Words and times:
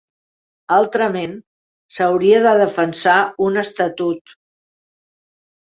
Altrament, 0.77 1.35
s'hauria 1.97 2.41
de 2.47 2.55
defensar 2.63 3.21
un 3.49 3.63
estatut. 3.67 4.37